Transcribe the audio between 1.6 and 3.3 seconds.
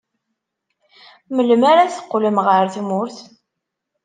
ara teqqlem ɣer tmurt?